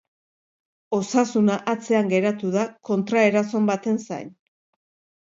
[0.99, 4.37] Osasuna atzean geratu da kontraerason baten zain.